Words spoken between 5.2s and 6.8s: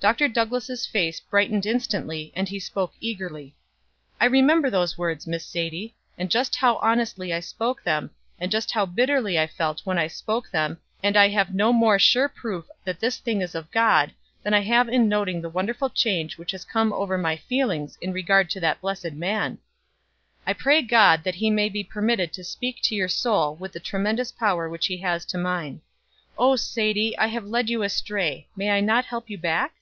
Miss Sadie, and just how